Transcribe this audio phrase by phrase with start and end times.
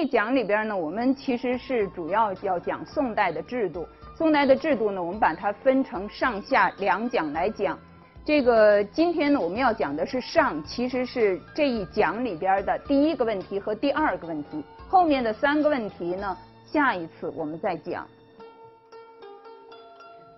[0.00, 3.86] 一讲里边呢，我们其实是主要要讲宋代的制度。
[4.16, 7.78] 宋代的制度呢，我们把它分成上下两讲来讲。
[8.24, 14.64] 这个今天呢，我们要讲的是上，其实是这一讲里边的第一个问题和第二个问题。
[14.88, 16.34] 后面的三个问题呢，
[16.64, 18.06] 下一次我们再讲。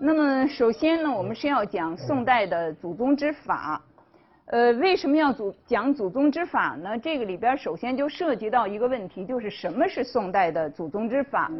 [0.00, 3.80] 那么首先呢，我们是要讲宋代的祖宗之法。
[4.46, 6.98] 呃，为什么要祖讲祖宗之法呢？
[6.98, 11.50] 这个里边首先就涉及到一个问题，就是什么是宋代的祖宗之法？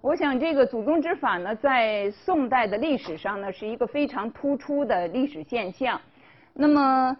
[0.00, 5.98] 我想这个祖宗之法呢，在宋代的历史上呢，是一个非常突出的历史现象。
[6.52, 7.16] 那么，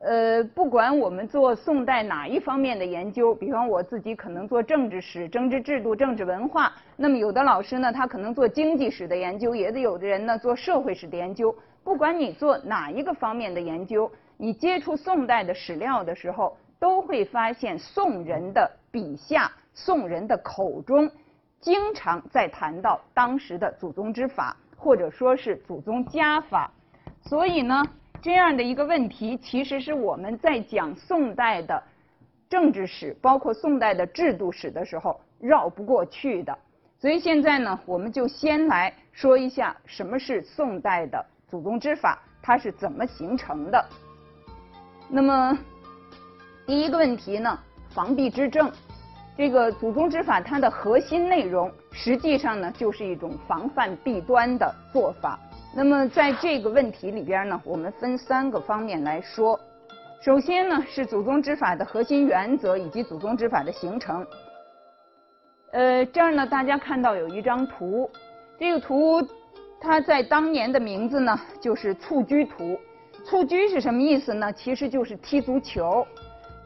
[0.00, 11.54] 呃，不管我们做宋代哪一方面的研究，比方我自己可能做政治史、政治制度、政治文化，那么有的老师呢，他可能做经济史的研究，也得有的人呢做社会史的研究。
[11.84, 14.10] 不管你做哪一个方面的研究。
[14.44, 21.10] 你接触宋代的史料的时候，都会发现宋人的笔下、宋人的口中，
[21.62, 26.70] 经常在谈到当时的祖宗之法，或者说是祖宗家法。
[27.22, 27.82] 所以呢，
[28.20, 31.82] 这样的一个问题，其实是我们在讲宋代的
[32.46, 36.54] 政治史，包括宋代的制度史的时候绕不过去的。
[36.98, 43.82] 所以现在呢，我们就先来说一下什么是宋代的祖宗之法，它是怎么形成的。
[45.08, 45.56] 那么，
[46.66, 47.58] 第一个问题呢，
[47.90, 48.70] 防弊之政，
[49.36, 55.38] 这个祖宗之法它的核心内容，实际上呢就是一种防范弊端的做法。
[55.76, 59.58] 那么在这个问题里边呢，我们分三个方面来说。
[60.22, 64.26] 首先呢是祖宗之法的核心原则以及祖宗之法的形成。
[65.72, 68.10] 呃，这儿呢大家看到有一张图，
[68.58, 69.20] 这个图
[69.80, 72.78] 它在当年的名字呢就是蹴鞠图。
[73.24, 74.52] 蹴鞠是什么意思呢？
[74.52, 76.06] 其实就是踢足球。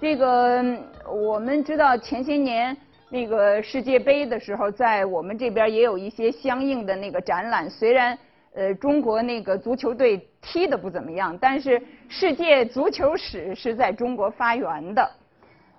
[0.01, 0.63] 这个
[1.09, 2.77] 我们知道前些年
[3.09, 7.71] 那个世界杯的时候，在我们这边也有一些相应的那个展览。
[7.71, 8.19] 虽然
[8.55, 15.11] 呃中国那个足球队踢的不怎么样，但是世界足球史是在中国发源的。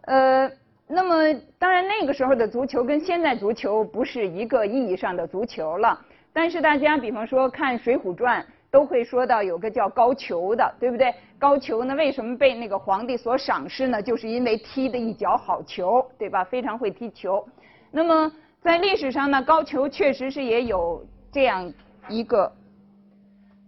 [0.05, 0.49] 呃，
[0.87, 5.99] 那么当然那个时候的足球跟现在足球不是一个意义上的足球了。
[6.31, 8.41] 但是大家比方说看《水浒传》。
[8.71, 11.13] 都会说到有个叫高俅的，对不对？
[11.39, 14.01] 高俅呢，为什么被那个皇帝所赏识呢？
[14.01, 16.43] 就是因为踢的一脚好球，对吧？
[16.43, 17.43] 非常会踢球。
[17.91, 18.31] 那么
[18.61, 21.73] 在历史上呢，高俅确实是也有这样
[22.07, 22.51] 一个，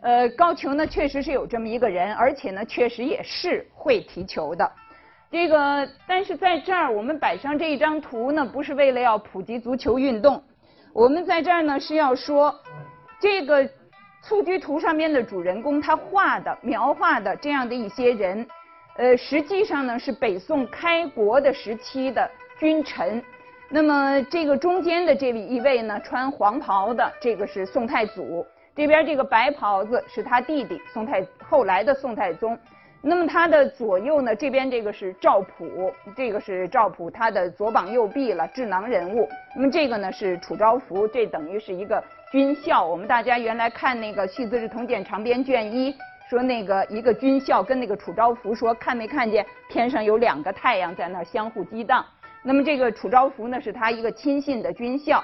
[0.02, 4.72] 呃，高俅呢确实是有这么一个人，而且呢确实也是会踢球的。
[5.32, 10.44] 这个，但是在这儿我们摆上这一张图呢，不是为了要普及足球运动，
[10.94, 12.54] 我们在这儿呢是要说
[13.20, 13.68] 这个。
[14.22, 18.48] 蹴鞠图上面的主人公，他画的、描画的这样的一些人，
[18.96, 22.30] 呃，实际上呢是北宋开国的时期的
[22.60, 23.22] 君臣。
[23.68, 28.46] 那么这个中间的这位一位呢，穿黄袍的，这个是宋太祖；
[28.76, 32.58] 这边这个白袍子是他弟弟宋太后来的宋太宗。
[33.02, 39.28] 那么他的左右呢，这边这个是赵普，这个是赵普他的左膀右臂了，智囊人物。
[39.56, 42.04] 那么这个呢是楚昭孚，这等于是一个。
[42.32, 45.94] 军校，我们大家原来看那个《续资治通鉴长编》卷一，
[46.30, 52.06] 说那个一个军校跟那个楚昭孚说，看没看见天上有两个太阳在那相互激荡？
[52.42, 55.22] 那么这个楚昭孚呢，是他一个亲信的军校。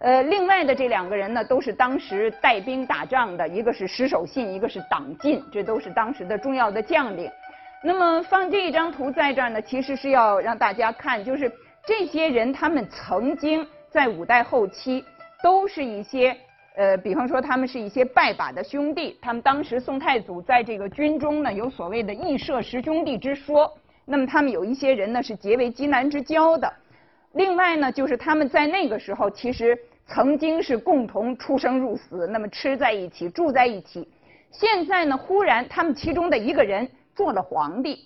[0.00, 7.30] 呃，另外的这两个人呢，都是当时带兵打仗的，一个是石守信，一个是党进，这都是当时的重要的将领。
[7.82, 11.50] 那么放这一张图在这儿呢，其实是要让大家看，就是
[11.86, 15.02] 这些人他们曾经在五代后期。
[15.42, 16.36] 都是一些
[16.74, 23.70] 呃，比方说他们是一些拜把的兄弟，他们当时宋太祖在这个军中呢有所谓的义社十兄弟之说，
[24.06, 26.72] 那么他们有一些人呢是结为畿南之交的，
[27.32, 34.08] 另外呢就是他们在那个时候其实曾经是共同出生入死，那么吃在一起住在一起，
[34.50, 37.98] 现在呢忽然他们其中的一个人做了皇帝，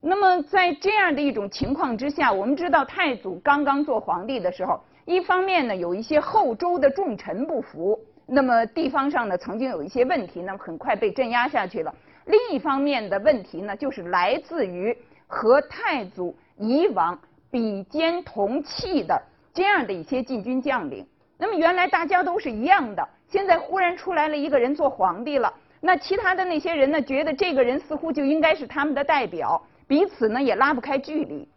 [0.00, 4.80] 那么在这样的一种情况之下，我们知道太祖刚刚做皇帝的时候。
[5.10, 11.92] 一方面呢，有一些后周的重臣不服，那么地方上呢曾经有一些问题，那么很快被镇压下去了。
[12.26, 14.96] 另一方面的问题呢，就是来自于
[15.26, 17.18] 和太祖以往
[17.50, 19.20] 比肩同气的
[19.52, 21.04] 这样的一些禁军将领。
[21.36, 31.48] 那么原来大家都是一样的，现在忽然出来了一个人做皇帝了，那其他的那些人呢，觉得这个人似乎就应该是他们的代表，彼此呢也拉不开距离。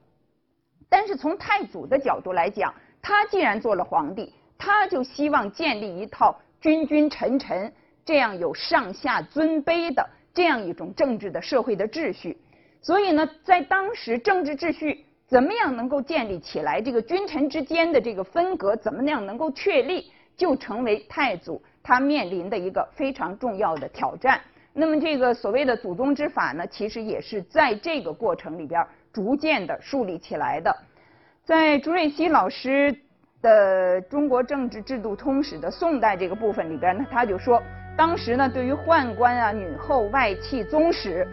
[0.89, 2.73] 但是从太祖的角度来讲，
[3.03, 7.71] 他既然做了皇帝，他就希望建立一套君君臣臣
[8.05, 12.37] 这样有上下尊卑的这样一种政治的社会的秩序。
[12.81, 24.39] 所以呢，在当时政治秩序怎么样能够建立起来这个君臣之间的这个分隔，怎么样能够确立，就成为太祖他面临的一个非常重要的挑战。
[24.71, 30.73] 那么这个所谓的祖宗之法呢，其实也是在这个过程里边逐渐的树立起来的。
[31.45, 32.95] 在朱瑞熙老师
[33.41, 37.61] 的《中国政治制度通史》的宋代这个部分里边呢，他就说，
[37.97, 41.27] 当时呢，对于宦官啊、女后、外戚、宗室，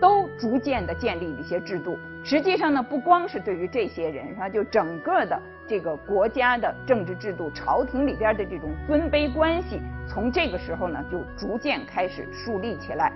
[0.00, 1.96] 都逐渐的建立了一些制度。
[2.24, 4.48] 实际上呢，不光是对于这些人，是吧？
[4.48, 13.12] 就整个的这个国家的政治制度、朝廷里边的这种尊卑关系，从这个时候呢，就逐渐开始树立起来。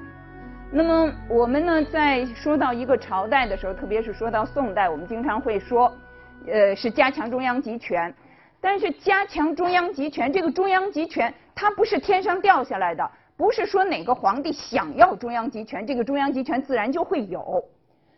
[0.70, 5.92] 那么我们呢，在说到一个朝代的时候，特别是说到宋代，我们经常会说。
[6.46, 8.14] 呃，是加强中央集权，
[8.60, 17.64] 但是加强中央集权，这个中央集权它不是天上掉下来的，不是说哪个皇帝想要中央集权，这个中央集权自然就会有。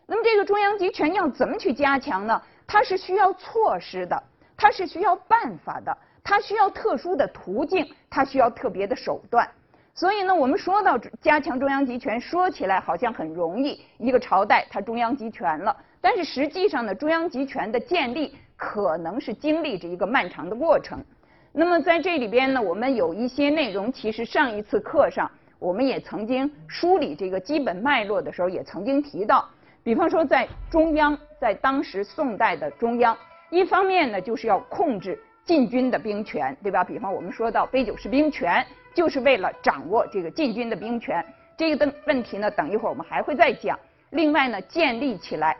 [0.07, 2.41] 那么这个中央集权要怎么去加强呢？
[2.67, 4.23] 它是需要措施的，
[4.57, 9.49] 它是需要办法的，它需要特殊的途径，它需要特别的手段。
[9.95, 15.75] 所以呢，我们说到加强中央集权，说起来好像很容易，一个朝代它中央集权了。
[16.00, 21.05] 但是实际上呢，中央集权的建立可能是经历着一个漫长的过程。
[21.53, 25.29] 那么在这里边呢，我们有一些内容，其实上一次课上
[25.59, 29.49] 我们也曾经梳理这个基本脉络的时候，也曾经提到。
[29.83, 33.17] 比方说，在中央，在当时宋代的中央，
[33.50, 36.85] 一方面呢就是要控制禁军的兵权，对吧？
[36.85, 38.65] 比方我们说到杯酒释兵权，
[38.95, 41.25] 就是为了掌握这个禁军的兵权。
[41.56, 43.77] 这个的问题呢，等一会儿我们还会再讲。
[44.11, 45.56] 另外呢，建立起来。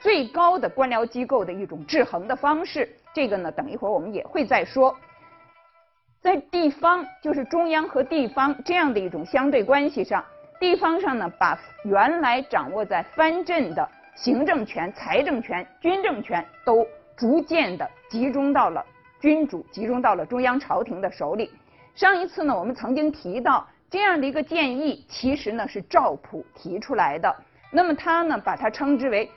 [0.00, 4.96] 最高的官僚机构的一种制衡的方式，这个呢，等一会儿我们也会再说。
[6.22, 10.24] 在地方，就是中央和地方这样的一种相对关系上，
[10.58, 18.84] 地方上呢，把原来掌握在藩镇的行政权、财政权、军政权，都逐渐的集中到了
[19.20, 21.50] 君主，集中到了中央朝廷的手里。
[21.94, 27.34] 上一次呢，我们曾经提到这样的一个建议，其实呢是赵普提出来的。
[27.70, 29.30] 那么他呢，把它称之为。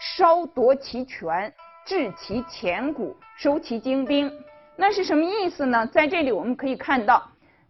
[0.00, 1.52] 稍夺其权，
[1.84, 4.32] 治其钱谷，收其精兵，
[4.74, 5.86] 那是什么意思呢？
[5.88, 7.22] 在这里我们可以看到，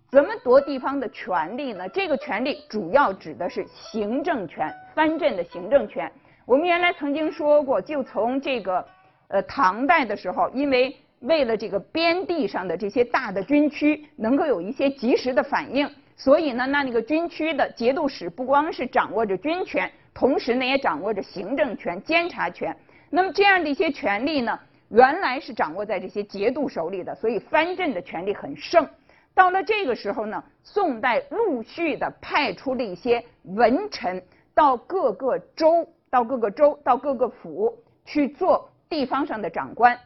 [0.09, 1.89] 怎么夺地方的权利呢？
[1.89, 6.11] 这个权利主要指的是行政权，藩镇的行政权。
[6.47, 8.87] 我们原来曾经说过，就从这个
[9.27, 19.91] 呃唐代的时候，因为为了这个边地上的这些大的军区能够有一些及时的反应，所以呢，那那个军区的节度使不光是掌握着军权。
[20.21, 22.77] 同时呢，也掌握着行政权、监察权。
[23.09, 24.61] 那么这样的一些权力呢，
[24.91, 28.87] 原来是掌握在这些节度手里的，所以藩镇的权力很盛。
[29.35, 34.23] 到了这个时候呢，宋代陆续的派出了一些文臣
[34.55, 39.99] 到各个州、到各个州、到各个府去做地方上的长官。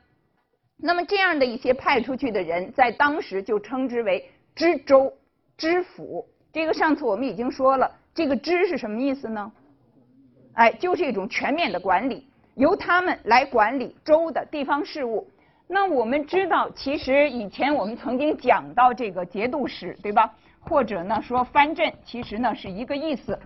[0.77, 5.13] 那么这样的一些派出去的人，在当时就称之为知州、
[5.57, 6.25] 知府。
[6.53, 9.51] 这个上次我们已经说了，这个知是什么意思呢？
[10.55, 15.29] 哎，就是一种全面的管理，由他们来管理州的地方事务。
[15.67, 20.33] 那我们知道，其实以前我们曾经讲到这个节度使，对吧？
[20.61, 23.39] 或者呢说藩镇，其实呢是一个意思。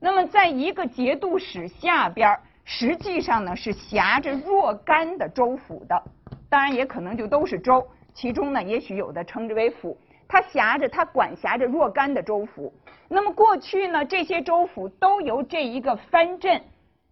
[0.00, 6.02] 那么在一个节度使下边，实际上呢是辖着若干的州府的，
[6.48, 9.96] 当然也可能就都是州，其中呢也许有的称之为府。
[10.28, 12.72] 他辖着，他管辖着若干的州府。
[13.08, 16.60] 那么过去呢，这些州府都由这一个藩镇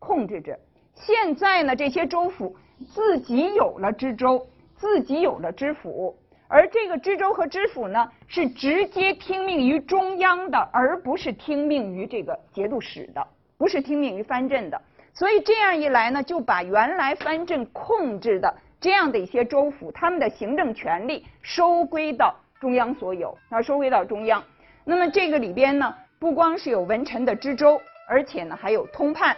[0.01, 0.59] 控制着。
[0.95, 2.57] 现在呢，这些州府
[2.93, 6.17] 自己有了知州，自己有了知府，
[6.49, 13.25] 而这个知州和知府呢，是直接听命于中央的，而不是听命于这个节度使的，
[13.57, 14.81] 不是听命于藩镇的。
[15.13, 22.35] 所以这样一来呢，就把原来藩镇控制的这样的一些州府，他们的行政权力收归到。
[22.65, 24.43] 中央所有，那，收回到中央。
[24.85, 27.79] 那么这个里边呢，不光是有文臣的知州，
[28.09, 29.37] 而且呢还有通判。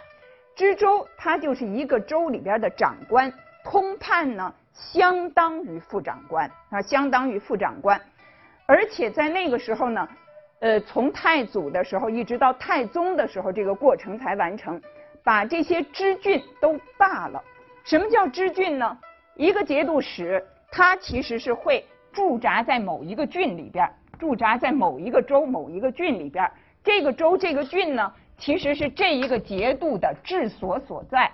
[0.55, 3.33] 知州他就是一个州里边的长官，
[3.65, 8.01] 通判呢相当于副长官，啊，相当于副长官。
[8.65, 10.09] 而且在那个时候呢，
[10.61, 14.81] 呃，从太祖的时候一直到太宗的时候，这个过程才完成，
[15.25, 17.43] 把这些知郡都罢了。
[17.83, 18.97] 什么叫知郡呢？
[19.35, 21.85] 一个节度使，他其实是会。
[22.17, 23.87] 驻扎在某一个郡里边，
[24.19, 26.51] 驻扎在某一个州、某一个郡里边。
[26.83, 31.31] 这个州、这个郡呢，其实是这一个节度的治所所在，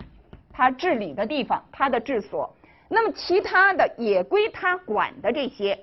[0.52, 2.52] 他治理的地方，他的治所。
[2.88, 5.78] 那么其他的也归他管的这些，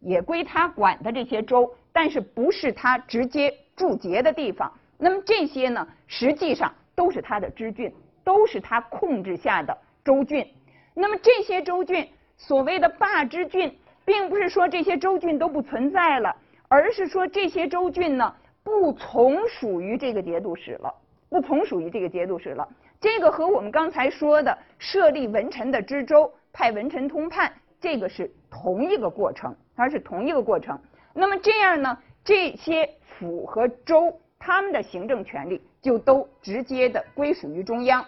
[0.00, 4.70] 也归他管的这些州，但是不是他直接驻节的地方。
[4.98, 7.90] 那么这些呢，实际上都是他的支郡，
[8.22, 9.74] 都是他控制下的
[10.04, 10.46] 州郡。
[10.92, 13.74] 那么这些州郡，所谓的霸之郡，
[14.04, 16.36] 并不是说这些州郡都不存在了，
[16.68, 20.94] 而是说这些州郡呢不从属于这个节度使了，
[21.28, 22.68] 不从属于这个节度使了。
[23.00, 30.78] 这个和我们刚才说的设立文臣的知州、派文臣通判，这个是同一个过程，它是同一个过程。
[31.12, 38.04] 那么这样呢，这些府和州他们的行政权力就都直接的归属于中央。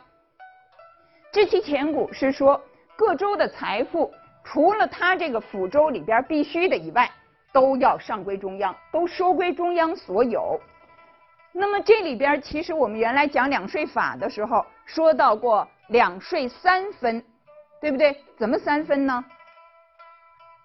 [1.33, 2.61] 这期前古是说。
[2.99, 4.11] 各州的财富，
[4.49, 7.11] 除了他这个府州里边必须的以外，
[7.53, 10.61] 都要上归中央，都收归中央所有。
[11.53, 17.25] 那么这里边其实我们原来讲两税法的时候说到过两税三分，
[17.81, 18.17] 对不对？
[18.39, 19.25] 怎么三分呢？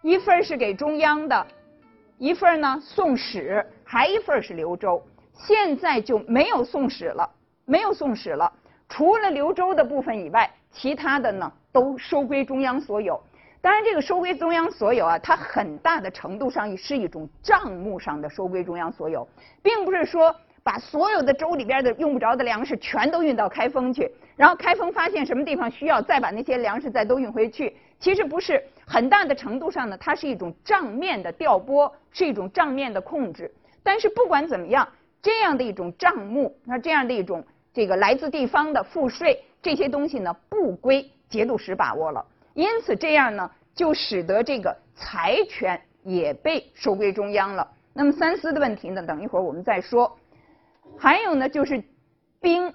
[0.03, 1.47] 一份是给中央的，
[2.19, 5.01] 一份呢送使，还一份是留州。
[5.33, 7.27] 现在就没有送使了，
[7.65, 8.51] 没有送使了，
[8.89, 11.51] 除了留州的部分以外，其他的呢？
[11.73, 13.23] 都收归中央所有，
[13.61, 19.27] 当然这个收归中央所有啊，它很大的程度上是一种账目上的收归中央所有，
[19.61, 27.77] 并不是说把所有的州里边的用不着的粮食全都运到开封去，然后开封发现什么地方需要，再把那些粮食再都运回去。
[27.99, 33.53] 其实不是，很大的程度上呢，它是一种账面的调拨，是一种账面的控制。
[33.83, 34.87] 但是不管怎么样，
[35.21, 41.07] 这样的一种账目，那这样的一种这个来自地方的赋税这些东西呢，不归。
[41.29, 47.67] 节度使把握了，因此这样呢，就使得这个财权也被收归中央了。
[47.93, 50.17] 那么三司的问题呢，等一会儿我们再说。
[50.97, 51.83] 还有呢，就是
[52.39, 52.73] 兵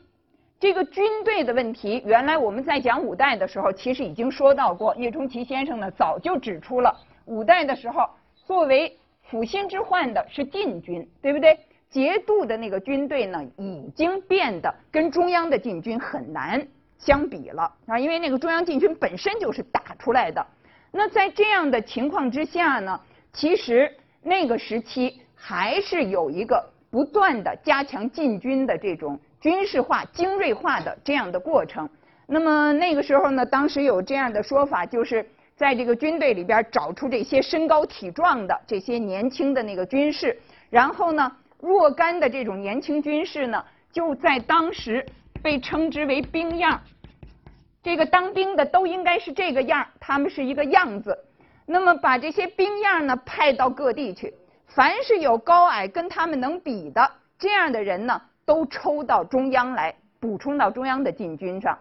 [0.59, 2.03] 这个军队的问题。
[2.07, 4.95] 原来我们在讲五代的时候，其实已经说到过。
[4.97, 8.09] 叶钟奇先生呢，早就指出了五代的时候，
[8.47, 11.59] 作为辅心之患的是禁军，对不对？
[11.89, 16.67] 节度的那个军队呢，已经变得跟中央的禁军很难。
[16.99, 20.45] 相比了啊，因为那个中央禁军本身就是打出来的。
[20.91, 22.99] 那在这样的情况之下呢，
[23.33, 31.89] 其实那个时期还是有一个不断的加强禁军的这种军事化、精锐化的这样的过程。
[32.27, 40.37] 那么那个时候呢，当时有这样的说法，就是在这个军队里边找出这些身高体壮的这些年轻的那个军士，
[40.71, 43.63] 然后呢，若干的这种年轻军士呢，
[43.93, 45.05] 就在当时。
[45.47, 46.81] 被称之为兵样，
[47.81, 51.17] 这个当兵的都应该是这个样他们是一个样子。
[51.67, 54.35] 那么把这些兵样呢派到各地去，
[54.67, 61.79] 凡是有高矮跟他们能比的这样的人呢，都抽到中央来，补充到中央的禁军上。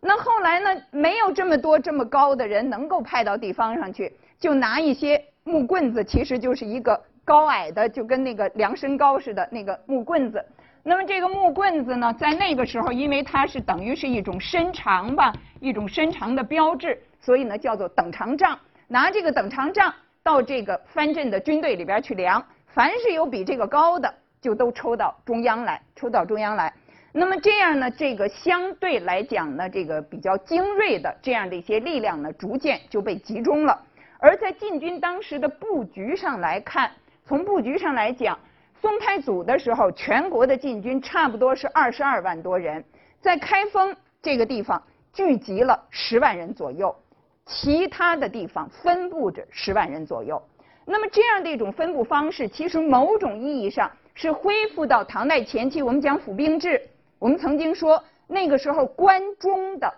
[0.00, 10.46] 那后来呢，没有这么多这么高的人能够派到地方上去，就拿一些木棍子，其实就是一个高矮的，就跟那个量身高似的那个木棍子。
[10.82, 18.58] 那么这个木棍子呢，在那个时候，因为它是等于是一种身长吧，一种身长的标志，所以呢叫做等长杖。
[18.88, 26.72] 拿这个等长杖到这个藩镇的军队里边去量，凡是有比这个高的，就都抽到中央来，抽到中央来。
[27.12, 33.78] 那么这样呢，这个相对来讲呢，这个比较精锐的这样的一些力量呢，逐渐就被集中了。
[34.18, 36.90] 而在禁军当时的布局上来看，
[37.26, 38.38] 从布局上来讲。
[38.80, 42.82] 宋太祖的时候，全国的禁军差不多是二十二万多人，
[43.20, 44.82] 在开封这个地方
[45.12, 46.96] 聚集了十万人左右，
[47.44, 50.42] 其他的地方分布着十万人左右。
[50.86, 55.82] 那么这样的一种分布方式，其实某种意义上是恢复到唐代前期。
[55.82, 56.80] 我们讲府兵制，
[57.18, 59.92] 我们曾经说那个时候关中的、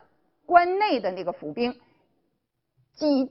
[0.44, 1.72] 关内的那个府兵
[2.96, 3.30] 集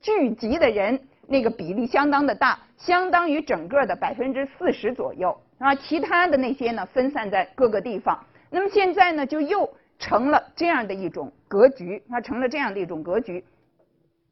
[0.00, 1.08] 聚集的人。
[1.28, 5.74] 那个比例相当的大，相当于整个的百分之四十左右啊。
[5.74, 8.24] 其他的那些呢，分散在各个地方。
[8.50, 9.68] 那么现在呢，就又
[9.98, 13.44] 成了这样的一种格局，它成了这样的一种格局。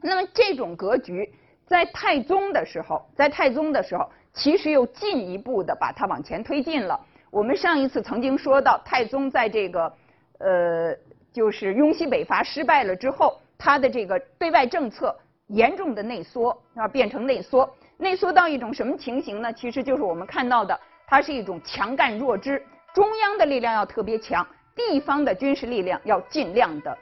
[0.01, 1.33] 那么这种格局
[1.67, 7.01] 在太宗的时候，在太宗的时候，其实又进一步的把它往前推进了。
[7.31, 9.93] 我们上一次曾经说到，太宗在这个
[10.39, 10.97] 呃，
[11.33, 15.17] 就是雍西北伐失败了之后，他的这个对外政策。
[15.49, 19.53] 严重的内缩啊，变成内缩，内缩到一种什么情形呢？
[19.53, 26.97] 其实就是我们看到的，它是一种强干弱支，中央的力量要特别强，地方的军事力量要尽量的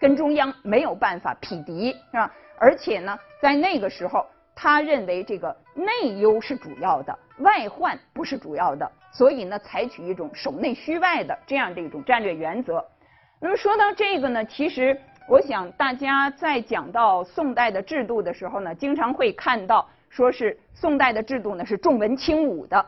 [0.00, 2.32] 跟中央没有办法匹敌，是吧？
[2.58, 4.24] 而且呢，在那个时候，
[4.54, 12.82] 他认为这个内忧是主要的，外患不是主要的，所以呢，采取一种守内虚外的这样的一种战略原则。
[13.38, 14.98] 那么说到这个呢，其实。
[15.28, 22.86] 我想大家在讲到宋代的制度的时候呢，经常会看到说是宋代的制度呢是重文轻武的。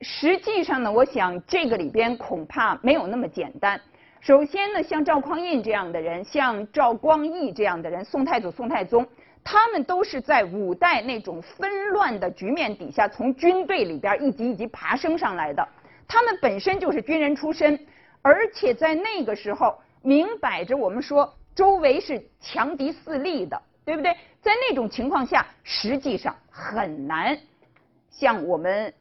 [0.00, 3.80] 实际上呢，我想这个里边恐怕没有那么简单。
[4.18, 9.06] 首先呢，像赵匡胤这样的人，像赵光义这样的人，宋太祖、宋太宗，
[9.44, 15.66] 他们都是在五代那种纷乱的局面底下，从军队里边一级一级爬升上来的。
[16.08, 17.78] 他们本身就是军人出身，
[18.22, 24.12] 而且在那个时候，明摆着我们说周围是强敌四立的，对不对？
[24.42, 27.38] 在那种情况下，实际上很难
[28.10, 28.92] 像我们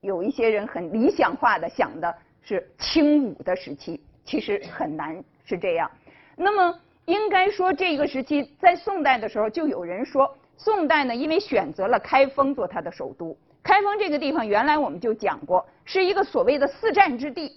[0.00, 4.02] 有一些人很理想化的想的是清武的时期。
[4.24, 5.88] 其实很难是这样。
[6.34, 13.38] 那么应该说，这个时期在宋代的时候，就有人说，宋代呢，因为选择了开封做它的首都。
[13.62, 17.56] 开封这个地方，原来我们就讲过，是一个所谓的四战之地，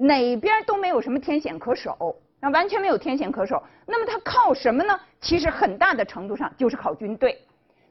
[0.00, 3.62] 哪边都没有什么天险可守，那完全没有天险可守。
[3.86, 4.98] 那么它靠什么呢？
[5.20, 7.38] 其实很大的程度上就是靠军队。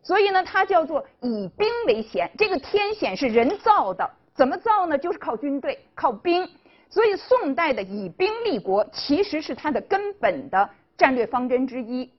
[0.01, 2.31] 所以呢，它叫做以兵为险。
[2.35, 4.97] 这个天险是人造的，怎么造呢？
[4.97, 6.49] 就是靠军队，靠兵。
[6.89, 12.11] 所以，宋代的以兵立国其实是它的根本的战略方针之一。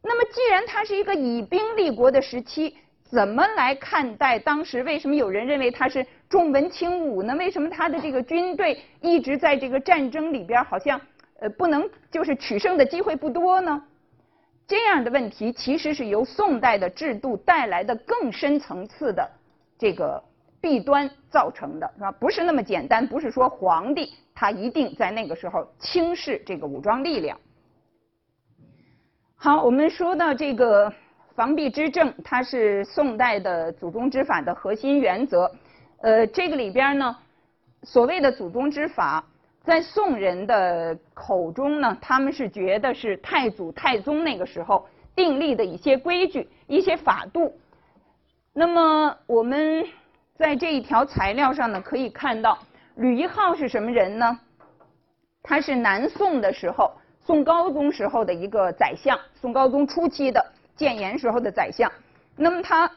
[0.00, 4.82] 那么，既然它是一个以兵立国的时期，怎么来看待当时？
[4.82, 7.34] 为什么有人认为他是重文轻武呢？
[7.36, 11.00] 为什么他的这个军队一直在这个战争里边好像
[11.40, 13.82] 呃不能就是取胜的机会不多呢？
[14.66, 19.30] 这样的问题其实是由宋代的制度带来的更深层次的
[19.78, 20.22] 这个。
[20.64, 22.10] 弊端造成的是吧？
[22.12, 27.38] 不是那么简单，不是说皇帝他一定在那个时候轻视这个武装力量。
[29.36, 30.90] 好，我们说到这个
[31.34, 35.50] 防弊之政，它是宋代的祖宗之法的核心原则。
[36.00, 37.16] 呃，这个里边呢，
[37.82, 39.24] 所谓的祖宗之法，
[39.64, 47.58] 在宋人的口中呢，他们是觉得是太祖、太宗那个时候订立的一些规矩、一些法度。
[48.52, 49.84] 那么我们。
[50.36, 52.58] 在这一条材料上呢，可以看到
[52.96, 54.36] 吕一号是什么人呢？
[55.44, 56.90] 他是南宋的时候，
[57.24, 60.44] 宋高宗时候的一个宰相，宋高宗初期的
[60.76, 61.90] 建炎时候的宰相。
[62.36, 62.90] 那么他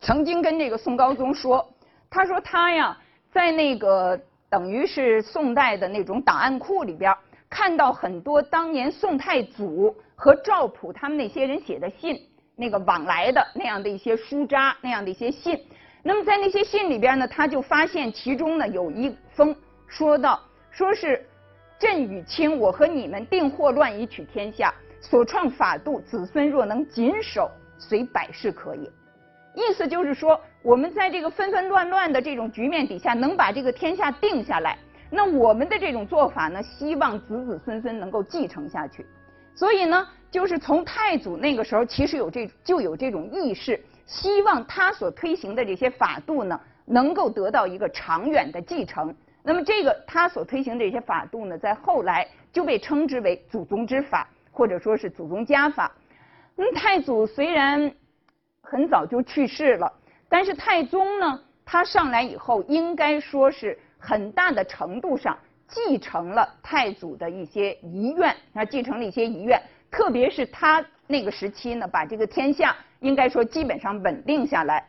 [0.00, 1.66] 曾经跟这个宋高宗说，
[2.10, 2.98] 他说他呀，
[3.32, 7.14] 在那个等于是宋代的那种档案库里边，
[7.48, 12.20] 看到很多当年宋太祖和赵普他们那些人写的信，
[12.56, 15.58] 那个往来的那样的一些书札，那样的一些信。
[16.02, 19.54] 那么在那些信里边呢，他就发现其中呢有一封
[19.86, 21.24] 说到，说是
[21.78, 28.90] 朕与卿，我和你们定祸乱以取天下，所创法度，子孙若能谨守，虽百世可也。
[29.54, 34.78] 意思就是说，我们在这个纷纷乱乱的这种局面底下，能把这个天下定下来，
[35.10, 39.04] 那我们的这种做法呢，希望子子孙孙能够继承下去。
[39.54, 43.78] 所以呢，就是从太祖那个时候，其实有这就有这种意识。
[44.06, 49.14] 希望他所推行的这些法度呢，能够得到一个长远的继承。
[49.42, 55.90] 那么，这个他所推行的这些法度呢，在后来就被称之为祖宗之法，或者说是祖宗家法。
[56.54, 57.92] 那太祖虽然
[58.60, 59.92] 很早就去世了，
[60.28, 65.36] 但是太宗呢，他上来以后，应该说是很大的程度上
[65.66, 69.60] 继承了太祖的一些遗愿，啊，继承了一些遗愿，
[69.90, 72.76] 特别是他那个时期呢，把这个天下。
[73.00, 74.86] 应该说基本上稳定下来。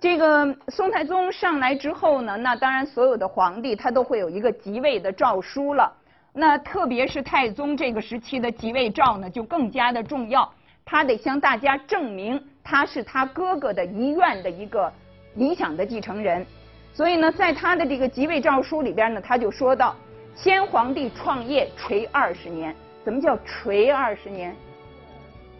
[0.00, 5.94] 这个宋太宗上来之后呢，那当然所有的皇帝他都会有一个即位的诏书了。
[6.36, 10.52] 那特别是太宗这个时期的即位诏呢，就更加的重要。
[10.84, 14.92] 他得向大家证明他是他哥哥的遗愿的一个
[15.36, 16.44] 理想的继承人。
[16.92, 19.94] 所以呢，在他的这个即位诏书里边呢，他就说到：
[20.34, 24.54] 先皇帝创业垂二十年，怎么叫垂二十年？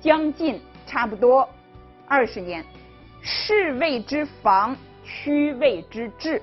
[0.01, 1.49] 将近差不多。
[2.07, 2.63] 二十年，
[3.23, 6.43] 士谓之防，区谓之治，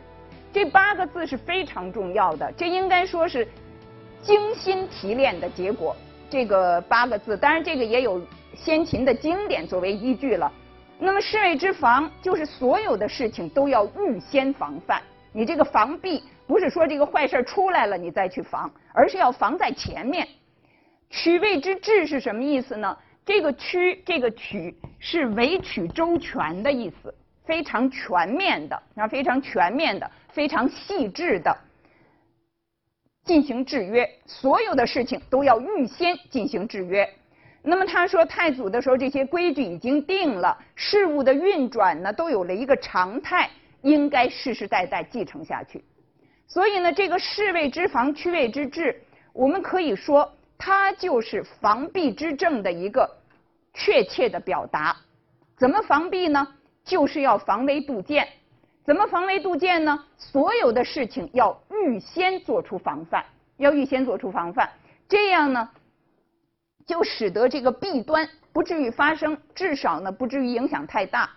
[0.51, 2.51] 这八个字是非常重要的。
[2.53, 3.47] 这应该说是
[4.21, 5.95] 精心提炼的结果。
[6.29, 8.21] 这个八个字，当然这个也有
[8.55, 10.51] 先秦的经典作为依据了。
[10.97, 15.01] 那么侍卫之防，就是所有的事情都要预先防范。
[15.33, 20.27] 你这个防弊，不是说这个坏事出来了你再去防，而是要防在前面。
[21.09, 22.97] 取谓之治是什么意思呢？
[23.25, 27.13] 这个曲，这个曲是委曲周全的意思，
[27.45, 31.55] 非常全面的，啊，非常全面的，非常细致的
[33.31, 37.09] 进行制约，所有的事情都要预先进行制约。
[37.63, 43.49] 那么他说，太祖的时候，这些规矩已经定了，事物的运转呢，都有了一个常态，
[43.83, 45.81] 应该世世代代继承下去。
[46.45, 50.29] 所以呢，这个士谓之防，区谓之治，我们可以说。
[50.63, 53.09] 它就是防弊之政的一个
[53.73, 54.95] 确切的表达。
[55.57, 56.47] 怎么防弊呢？
[56.83, 58.27] 就是要防微杜渐。
[58.83, 60.03] 怎么防微杜渐呢？
[60.17, 63.23] 所有的事情要预先做出防范，
[63.57, 64.69] 要预先做出防范，
[65.07, 65.69] 这样呢，
[66.85, 71.29] 就使得这个弊端不至于发生，至少呢不至于影响太大。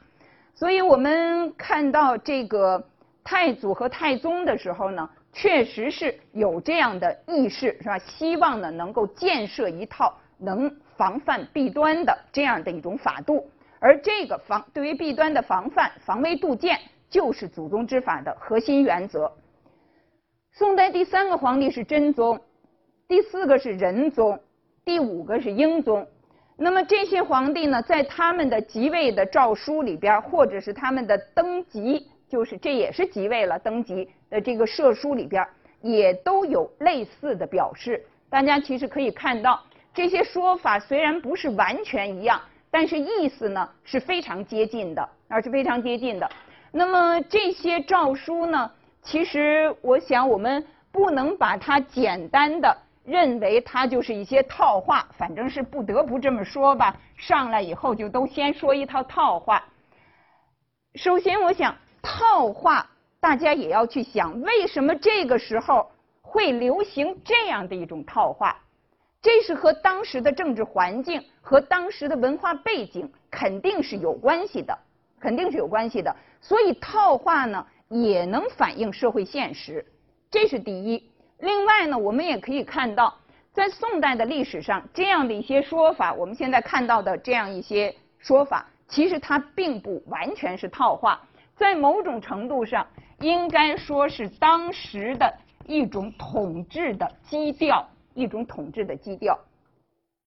[0.55, 2.83] 所以我们看到这个
[3.23, 7.99] 太祖和太宗的时候呢，确实是有这样的意识，是吧？
[7.99, 16.79] 希望呢能够建设一套能防范弊端的这样的一种法度，而这个防对于弊端的防范、防微杜渐，
[17.11, 19.33] 就是祖宗之法的核心原则。
[20.53, 22.41] 宋代第三个皇帝是真宗，
[23.09, 24.39] 第四个是仁宗，
[24.85, 26.07] 第五个是英宗。
[26.57, 35.45] 那么这些皇帝呢，在他们的即位的诏书里边，或者是他们的登基，就是这也是即位了登基的这个赦书里边，
[35.81, 38.01] 也都有类似的表示。
[38.31, 39.61] 大家其实可以看到，
[39.93, 42.41] 这些说法虽然不是完全一样，
[42.71, 46.31] 但是意思呢是非常接近的，而是非常接近的。
[46.77, 48.69] 那么这些诏书呢？
[49.01, 56.97] 其实，我想我们不能把它简单的认为它就是一些套话，反正是不得不这么说吧。
[57.17, 59.63] 上来以后就都先说一套套话。
[60.97, 65.89] 首先，我想套话，大家也要去想，为什么这个时候
[66.23, 68.57] 会流行这样的一种套话？
[69.23, 74.77] 这是和当时的政治环境和当时的文化背景肯定是有关系的，
[75.21, 76.15] 肯定是有关系的。
[76.45, 77.67] 所以套话呢？
[77.89, 79.85] 也能反映社会现实，
[80.31, 81.11] 这是第一。
[81.39, 83.15] 另外呢，我们也可以看到，
[83.53, 91.21] 在宋代的历史上，这样的一些说法，我们现在看到的这样一些说法，其实它并不完全是套话，
[91.55, 92.87] 在某种程度上，
[93.21, 95.33] 应该说是当时的
[95.67, 99.39] 一种统治的基调，一种统治的基调。